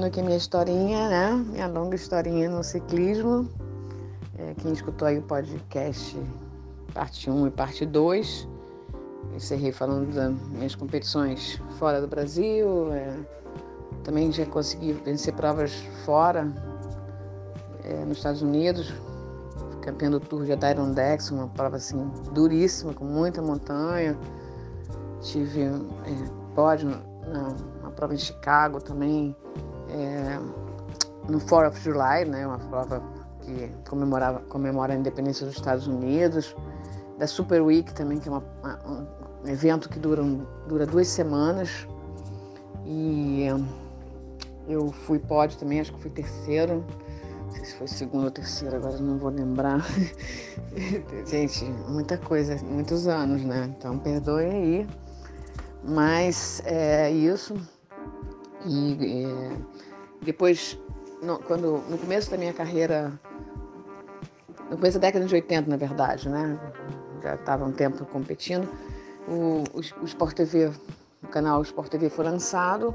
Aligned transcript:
seguindo 0.00 0.06
aqui 0.06 0.22
minha 0.22 0.36
historinha, 0.36 1.08
né? 1.08 1.44
Minha 1.50 1.66
longa 1.66 1.94
historinha 1.94 2.48
no 2.48 2.64
ciclismo. 2.64 3.46
É, 4.38 4.54
quem 4.54 4.72
escutou 4.72 5.06
aí 5.06 5.18
o 5.18 5.22
podcast 5.22 6.16
parte 6.94 7.30
1 7.30 7.46
e 7.46 7.50
parte 7.50 7.84
2, 7.84 8.48
encerrei 9.36 9.72
falando 9.72 10.12
das 10.14 10.32
minhas 10.48 10.74
competições 10.74 11.60
fora 11.78 12.00
do 12.00 12.06
Brasil. 12.06 12.90
É, 12.92 13.14
também 14.02 14.32
já 14.32 14.46
consegui 14.46 14.92
vencer 14.92 15.34
provas 15.34 15.72
fora, 16.06 16.50
é, 17.84 18.04
nos 18.06 18.18
Estados 18.18 18.40
Unidos, 18.40 18.94
campeão 19.82 20.12
do 20.12 20.20
Tour 20.20 20.44
de 20.44 20.52
Adirondack, 20.52 21.30
uma 21.30 21.48
prova 21.48 21.76
assim 21.76 22.10
duríssima, 22.32 22.94
com 22.94 23.04
muita 23.04 23.42
montanha. 23.42 24.18
Tive 25.20 25.64
é, 25.64 25.74
pódio 26.54 26.88
na, 26.88 27.54
na, 27.82 27.90
prova 27.90 28.14
em 28.14 28.18
Chicago 28.18 28.80
também, 28.80 29.36
é, 29.92 30.38
no 31.28 31.40
4 31.40 31.68
of 31.68 31.80
July, 31.80 32.24
né, 32.24 32.46
uma 32.46 32.58
prova 32.58 33.02
que 33.40 33.70
comemorava, 33.88 34.40
comemora 34.48 34.92
a 34.92 34.96
independência 34.96 35.46
dos 35.46 35.56
Estados 35.56 35.86
Unidos, 35.86 36.54
da 37.18 37.26
Super 37.26 37.62
Week 37.62 37.92
também, 37.94 38.18
que 38.18 38.28
é 38.28 38.32
uma, 38.32 38.44
uma, 38.62 39.06
um 39.44 39.48
evento 39.48 39.88
que 39.88 39.98
dura, 39.98 40.22
dura 40.68 40.86
duas 40.86 41.08
semanas. 41.08 41.86
E 42.84 43.46
eu 44.68 44.90
fui 44.90 45.18
pódio 45.18 45.58
também, 45.58 45.80
acho 45.80 45.92
que 45.92 46.00
fui 46.00 46.10
terceiro. 46.10 46.84
Não 47.44 47.50
sei 47.50 47.64
se 47.64 47.74
foi 47.76 47.86
segundo 47.88 48.24
ou 48.24 48.30
terceiro, 48.30 48.76
agora 48.76 48.96
não 48.98 49.18
vou 49.18 49.30
lembrar. 49.30 49.84
Gente, 51.26 51.64
muita 51.88 52.16
coisa, 52.16 52.56
muitos 52.64 53.08
anos, 53.08 53.42
né? 53.42 53.74
Então 53.76 53.98
perdoe 53.98 54.44
aí. 54.44 54.88
Mas 55.82 56.62
é 56.64 57.10
isso. 57.10 57.54
E 58.64 59.24
é, 59.24 59.56
depois, 60.22 60.78
no, 61.22 61.38
quando, 61.38 61.82
no 61.88 61.98
começo 61.98 62.30
da 62.30 62.36
minha 62.36 62.52
carreira, 62.52 63.12
no 64.70 64.76
começo 64.76 64.98
da 64.98 65.08
década 65.08 65.24
de 65.24 65.34
80, 65.34 65.70
na 65.70 65.76
verdade, 65.76 66.28
né? 66.28 66.58
Já 67.22 67.34
estava 67.34 67.64
um 67.64 67.72
tempo 67.72 68.04
competindo. 68.06 68.68
O, 69.28 69.64
o, 69.74 70.02
o 70.02 70.04
Sport 70.04 70.34
TV, 70.34 70.72
o 71.22 71.28
canal 71.28 71.62
Sport 71.62 71.90
TV 71.90 72.08
foi 72.08 72.24
lançado 72.24 72.94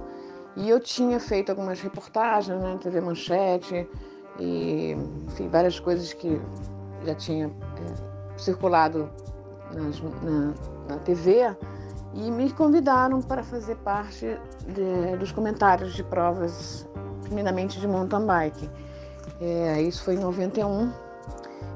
e 0.55 0.69
eu 0.69 0.79
tinha 0.79 1.19
feito 1.19 1.49
algumas 1.49 1.79
reportagens 1.81 2.59
né, 2.59 2.77
TV 2.81 3.01
Manchete 3.01 3.87
e 4.39 4.95
enfim, 5.27 5.47
várias 5.49 5.79
coisas 5.79 6.13
que 6.13 6.39
já 7.05 7.13
tinha 7.15 7.47
é, 7.47 8.37
circulado 8.37 9.09
nas, 9.73 10.01
na, 10.23 10.53
na 10.87 10.97
TV 10.99 11.55
e 12.15 12.31
me 12.31 12.49
convidaram 12.51 13.21
para 13.21 13.43
fazer 13.43 13.75
parte 13.77 14.39
de, 14.67 15.17
dos 15.17 15.33
comentários 15.33 15.93
de 15.93 16.03
provas, 16.03 16.87
primeiramente 17.23 17.79
de 17.79 17.87
mountain 17.87 18.25
bike. 18.25 18.69
É, 19.41 19.81
isso 19.81 20.03
foi 20.03 20.15
em 20.15 20.19
91. 20.19 20.91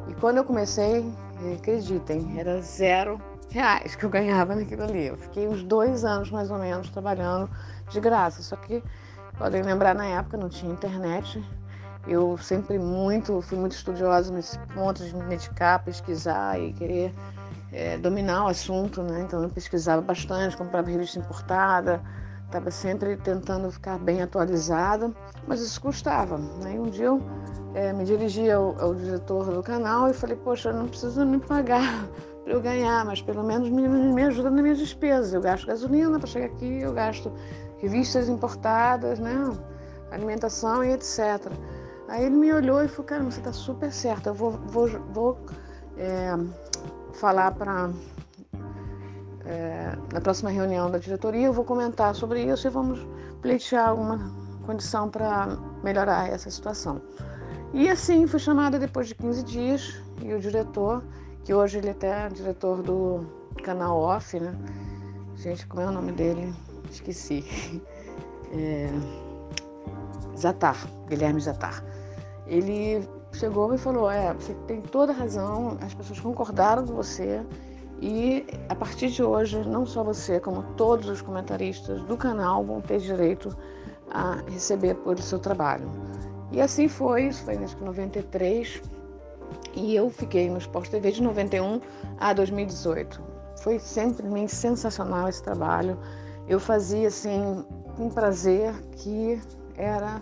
E 0.08 0.14
quando 0.16 0.38
eu 0.38 0.46
comecei, 0.46 1.06
acreditem, 1.54 2.40
era 2.40 2.62
zero 2.62 3.22
reais 3.50 3.96
que 3.96 4.06
eu 4.06 4.10
ganhava 4.10 4.56
naquilo 4.56 4.84
ali. 4.84 5.08
Eu 5.08 5.18
fiquei 5.18 5.46
uns 5.46 5.62
dois 5.64 6.06
anos 6.06 6.32
mais 6.32 6.50
ou 6.50 6.58
menos 6.58 6.90
trabalhando 6.90 7.50
de 7.90 8.00
graça. 8.00 8.42
Só 8.42 8.56
que 8.56 8.82
podem 9.38 9.62
lembrar 9.62 9.94
na 9.94 10.06
época 10.06 10.38
não 10.38 10.48
tinha 10.48 10.72
internet. 10.72 11.44
Eu 12.08 12.38
sempre 12.38 12.80
muito 12.80 13.42
fui 13.42 13.58
muito 13.58 13.74
estudiosa 13.74 14.32
nesse 14.32 14.58
ponto 14.74 15.04
de 15.04 15.14
me 15.14 15.24
dedicar, 15.26 15.84
pesquisar 15.84 16.58
e 16.60 16.72
querer 16.72 17.14
é, 17.72 17.98
dominar 17.98 18.46
o 18.46 18.48
assunto, 18.48 19.02
né? 19.04 19.22
Então 19.22 19.44
eu 19.44 19.50
pesquisava 19.50 20.02
bastante, 20.02 20.58
comprava 20.58 20.90
revista 20.90 21.20
importada, 21.20 22.02
estava 22.46 22.72
sempre 22.72 23.16
tentando 23.18 23.72
ficar 23.72 24.00
bem 24.00 24.22
atualizada, 24.22 25.14
mas 25.48 25.62
isso 25.62 25.80
custava. 25.80 26.38
Né? 26.38 26.76
E 26.76 26.80
um 26.80 26.90
dia 26.90 27.06
eu 27.06 27.22
é, 27.76 27.94
me 27.94 28.04
dirigi 28.04 28.50
ao, 28.50 28.80
ao, 28.82 28.96
diretor 28.96 29.46
do 29.46 29.62
canal 29.62 30.10
e 30.10 30.14
falei, 30.14 30.36
poxa, 30.36 30.70
eu 30.70 30.74
não 30.74 30.88
preciso 30.88 31.26
me 31.26 31.38
pagar 31.38 32.08
para 32.44 32.54
eu 32.54 32.60
ganhar, 32.60 33.06
mas 33.06 33.22
pelo 33.22 33.44
menos 33.44 33.70
me, 33.70 33.88
me 33.88 34.24
ajuda 34.24 34.50
nas 34.50 34.62
minhas 34.62 34.80
despesas. 34.80 35.34
Eu 35.34 35.42
gasto 35.42 35.68
gasolina 35.68 36.18
para 36.18 36.28
chegar 36.28 36.48
aqui, 36.48 36.82
eu 36.82 36.94
gasto 36.94 37.32
revistas 37.78 38.28
importadas, 38.28 39.20
né? 39.20 39.56
alimentação 40.12 40.84
e 40.84 40.92
etc. 40.92 41.52
Aí 42.08 42.26
ele 42.26 42.36
me 42.36 42.52
olhou 42.52 42.84
e 42.84 42.88
falou, 42.88 43.06
cara, 43.06 43.24
você 43.24 43.40
está 43.40 43.54
super 43.54 43.92
certa, 43.92 44.32
eu 44.32 44.34
vou, 44.34 44.52
vou, 44.52 44.88
vou 45.14 45.38
é, 45.96 46.36
falar 47.14 47.52
para 47.52 47.92
é, 49.46 49.98
na 50.14 50.22
próxima 50.22 50.50
reunião 50.50 50.90
da 50.92 50.98
diretoria, 50.98 51.48
eu 51.48 51.54
vou 51.54 51.66
comentar 51.66 52.14
sobre 52.14 52.44
isso 52.44 52.68
e 52.68 52.70
vamos 52.70 53.00
pleitear 53.42 53.90
alguma 53.90 54.32
condição 54.66 55.10
para 55.10 55.58
melhorar 55.84 56.30
essa 56.30 56.50
situação. 56.52 57.02
E 57.74 57.90
assim 57.90 58.28
fui 58.28 58.40
chamada 58.40 58.78
depois 58.78 59.08
de 59.08 59.16
15 59.16 59.44
dias 59.44 60.02
e 60.22 60.34
o 60.34 60.40
diretor, 60.40 61.04
que 61.44 61.54
hoje 61.54 61.80
ele 61.80 61.90
até 61.90 62.26
é 62.26 62.30
diretor 62.30 62.84
do 62.84 63.26
canal 63.64 63.98
Off, 63.98 64.40
né? 64.40 64.56
Gente, 65.36 65.66
como 65.68 65.82
é 65.82 65.88
o 65.88 65.92
nome 65.92 66.12
dele? 66.12 66.54
Esqueci. 66.90 67.44
É... 68.52 68.90
Zatar, 70.36 70.76
Guilherme 71.08 71.40
Zatar. 71.40 71.84
Ele 72.48 73.08
chegou 73.32 73.74
e 73.74 73.78
falou: 73.78 74.10
É, 74.10 74.34
você 74.34 74.54
tem 74.68 74.82
toda 74.82 75.12
razão, 75.14 75.78
as 75.82 75.94
pessoas 75.94 76.20
concordaram 76.20 76.86
com 76.86 76.94
você 76.94 77.44
e 78.02 78.46
a 78.70 78.76
partir 78.76 79.10
de 79.10 79.22
hoje, 79.22 79.60
não 79.68 79.86
só 79.86 80.04
você, 80.04 80.40
como 80.40 80.64
todos 80.76 81.10
os 81.10 81.22
comentaristas 81.22 82.02
do 82.04 82.16
canal 82.16 82.64
vão 82.64 82.80
ter 82.80 83.00
direito 83.00 83.56
a 84.10 84.36
receber 84.48 84.96
por 84.96 85.20
seu 85.20 85.38
trabalho. 85.38 85.86
E 86.52 86.62
assim 86.62 86.88
foi, 86.88 87.28
isso 87.28 87.44
foi 87.44 87.56
em 87.56 87.66
93, 87.82 88.82
e 89.76 89.96
eu 89.96 90.10
fiquei 90.10 90.50
no 90.50 90.58
Sport 90.58 90.90
TV 90.90 91.12
de 91.12 91.22
91 91.22 91.82
a 92.20 92.34
2018. 92.34 93.22
Foi 93.58 93.78
simplesmente 93.78 94.56
sensacional 94.56 95.28
esse 95.28 95.44
trabalho. 95.44 96.00
Eu 96.48 96.60
fazia 96.60 97.10
assim 97.10 97.66
com 97.98 98.10
prazer 98.10 98.74
que 98.94 99.40
era 99.76 100.22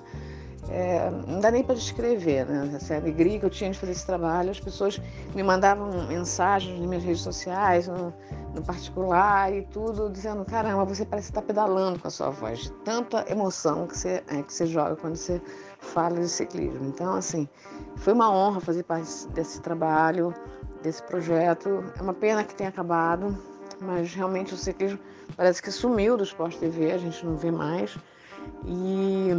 é, 0.70 1.10
não 1.26 1.40
dá 1.40 1.50
nem 1.50 1.64
para 1.64 1.76
descrever 1.76 2.46
né? 2.46 2.72
essa 2.76 2.96
alegria 2.96 3.40
que 3.40 3.46
eu 3.46 3.50
tinha 3.50 3.72
de 3.72 3.80
fazer 3.80 3.94
esse 3.94 4.06
trabalho. 4.06 4.52
As 4.52 4.60
pessoas 4.60 5.02
me 5.34 5.42
mandavam 5.42 6.08
mensagens 6.08 6.78
nas 6.80 6.88
minhas 6.88 7.04
redes 7.04 7.22
sociais, 7.22 7.88
no, 7.88 8.14
no 8.54 8.62
particular 8.62 9.54
e 9.54 9.64
tudo, 9.68 10.10
dizendo: 10.10 10.44
caramba, 10.46 10.84
você 10.86 11.06
parece 11.06 11.30
estar 11.30 11.42
pedalando 11.42 12.00
com 12.00 12.08
a 12.08 12.12
sua 12.12 12.30
voz, 12.30 12.60
de 12.60 12.72
tanta 12.84 13.26
emoção 13.32 13.88
que 13.88 13.98
você, 13.98 14.24
é, 14.28 14.42
que 14.42 14.54
você 14.54 14.66
joga 14.66 14.96
quando 14.96 15.16
você 15.16 15.42
fala 15.80 16.20
de 16.20 16.28
ciclismo. 16.28 16.86
Então, 16.88 17.16
assim, 17.16 17.48
foi 17.98 18.14
uma 18.14 18.32
honra 18.32 18.60
fazer 18.60 18.84
parte 18.84 19.28
desse 19.30 19.62
trabalho, 19.62 20.34
desse 20.84 21.02
projeto. 21.04 21.84
É 21.98 22.02
uma 22.02 22.14
pena 22.14 22.44
que 22.44 22.54
tenha 22.54 22.70
acabado, 22.70 23.38
mas 23.82 24.14
realmente 24.14 24.54
o 24.54 24.58
ciclismo 24.58 25.00
parece 25.36 25.62
que 25.62 25.72
sumiu 25.72 26.18
do 26.18 26.24
Esporte 26.24 26.58
TV, 26.58 26.92
a 26.92 26.98
gente 26.98 27.26
não 27.26 27.38
vê 27.38 27.52
mais. 27.52 27.98
E 28.66 29.32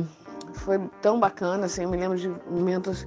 foi 0.54 0.78
tão 1.02 1.18
bacana, 1.20 1.66
assim, 1.66 1.82
eu 1.82 1.88
me 1.88 1.96
lembro 1.96 2.16
de 2.18 2.28
momentos, 2.50 3.06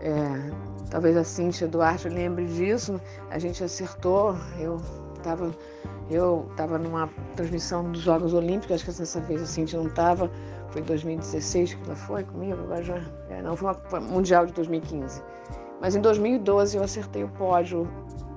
é, 0.00 0.50
talvez 0.90 1.16
a 1.16 1.24
Cíntia 1.24 1.68
Duarte 1.68 2.08
lembre 2.08 2.46
disso, 2.46 3.00
a 3.30 3.38
gente 3.38 3.62
acertou, 3.62 4.36
eu 4.58 4.80
estava 5.16 5.50
eu 6.10 6.46
tava 6.56 6.78
numa 6.78 7.08
transmissão 7.34 7.90
dos 7.90 8.02
Jogos 8.02 8.34
Olímpicos, 8.34 8.74
acho 8.74 8.84
que 8.84 8.92
dessa 8.92 9.20
vez 9.20 9.42
a 9.42 9.46
Cíntia 9.46 9.78
não 9.78 9.86
estava, 9.86 10.30
foi 10.68 10.82
em 10.82 10.84
2016 10.84 11.74
que 11.74 11.84
ela 11.84 11.96
foi 11.96 12.24
comigo, 12.24 12.60
agora 12.60 12.82
já, 12.82 13.00
é, 13.30 13.40
não, 13.40 13.56
foi 13.56 13.72
uma 13.72 14.00
Mundial 14.00 14.46
de 14.46 14.52
2015. 14.52 15.22
Mas 15.80 15.96
em 15.96 16.00
2012 16.00 16.76
eu 16.76 16.82
acertei 16.82 17.24
o 17.24 17.28
pódio 17.28 17.88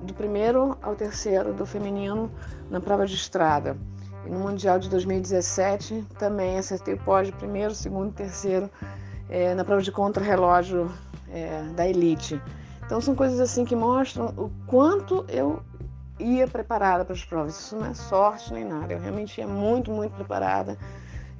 do 0.02 0.14
primeiro 0.14 0.76
ao 0.82 0.94
terceiro 0.94 1.52
do 1.52 1.66
feminino 1.66 2.30
na 2.70 2.80
prova 2.80 3.06
de 3.06 3.14
estrada. 3.14 3.76
No 4.28 4.40
Mundial 4.40 4.78
de 4.78 4.88
2017 4.88 6.04
também 6.18 6.58
acertei 6.58 6.94
o 6.94 6.98
pódio 6.98 7.32
primeiro, 7.34 7.74
segundo, 7.74 8.12
terceiro 8.12 8.70
é, 9.28 9.54
na 9.54 9.64
prova 9.64 9.82
de 9.82 9.92
contrarrelógio 9.92 10.90
é, 11.30 11.62
da 11.74 11.88
elite. 11.88 12.40
Então 12.84 13.00
são 13.00 13.14
coisas 13.14 13.40
assim 13.40 13.64
que 13.64 13.76
mostram 13.76 14.26
o 14.36 14.50
quanto 14.66 15.24
eu 15.28 15.62
ia 16.18 16.46
preparada 16.48 17.04
para 17.04 17.14
as 17.14 17.24
provas. 17.24 17.58
Isso 17.58 17.76
não 17.76 17.86
é 17.86 17.94
sorte 17.94 18.52
nem 18.52 18.64
nada. 18.64 18.92
Eu 18.92 18.98
realmente 18.98 19.40
ia 19.40 19.46
muito, 19.46 19.90
muito 19.90 20.12
preparada. 20.14 20.76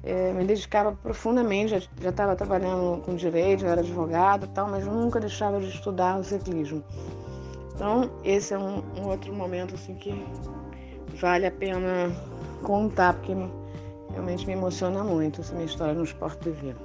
É, 0.03 0.31
me 0.31 0.45
dedicava 0.45 0.91
profundamente. 0.91 1.89
Já 2.01 2.09
estava 2.09 2.35
trabalhando 2.35 3.01
com 3.01 3.15
direito, 3.15 3.65
era 3.65 3.81
advogada, 3.81 4.47
tal, 4.47 4.69
mas 4.69 4.85
nunca 4.85 5.19
deixava 5.19 5.59
de 5.59 5.69
estudar 5.69 6.19
o 6.19 6.23
ciclismo. 6.23 6.83
Então 7.73 8.11
esse 8.23 8.53
é 8.53 8.57
um, 8.57 8.83
um 8.97 9.07
outro 9.07 9.33
momento 9.33 9.75
assim 9.75 9.95
que 9.95 10.13
vale 11.15 11.45
a 11.45 11.51
pena 11.51 12.11
contar, 12.59 13.13
porque 13.13 13.35
realmente 14.11 14.45
me 14.45 14.53
emociona 14.53 15.03
muito 15.03 15.41
essa 15.41 15.53
minha 15.53 15.65
história 15.65 15.93
no 15.93 16.03
Sport 16.03 16.39
TV. 16.39 16.75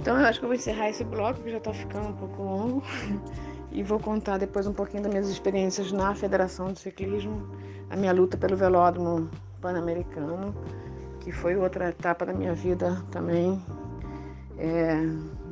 Então 0.00 0.18
eu 0.18 0.26
acho 0.26 0.38
que 0.38 0.44
eu 0.44 0.48
vou 0.48 0.56
encerrar 0.56 0.90
esse 0.90 1.04
bloco, 1.04 1.40
que 1.40 1.50
já 1.50 1.58
está 1.58 1.72
ficando 1.72 2.08
um 2.08 2.12
pouco 2.12 2.42
longo, 2.42 2.82
e 3.70 3.82
vou 3.82 3.98
contar 3.98 4.38
depois 4.38 4.66
um 4.66 4.72
pouquinho 4.72 5.02
das 5.02 5.12
minhas 5.12 5.28
experiências 5.28 5.92
na 5.92 6.14
Federação 6.14 6.72
de 6.72 6.78
Ciclismo, 6.78 7.48
a 7.90 7.96
minha 7.96 8.12
luta 8.12 8.36
pelo 8.36 8.56
velódromo 8.56 9.28
pan-americano, 9.60 10.54
que 11.20 11.32
foi 11.32 11.56
outra 11.56 11.88
etapa 11.88 12.26
da 12.26 12.32
minha 12.32 12.54
vida 12.54 13.02
também, 13.10 13.60
É 14.58 14.94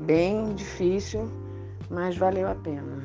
bem 0.05 0.55
difícil, 0.55 1.29
mas 1.91 2.17
valeu 2.17 2.49
a 2.49 2.55
pena. 2.55 3.03